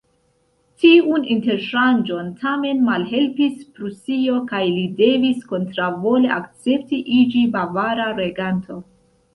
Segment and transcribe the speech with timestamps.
[0.83, 8.83] Tiun interŝanĝon tamen malhelpis Prusio, kaj li devis kontraŭvole akcepti iĝi bavara reganto.